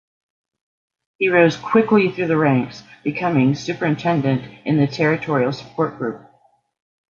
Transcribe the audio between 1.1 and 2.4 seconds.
He rose quickly through the